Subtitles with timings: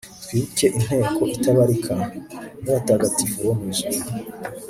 [0.23, 1.95] twibuke inteko itabarika,
[2.63, 3.97] y'abatagatifu bo mu ijuru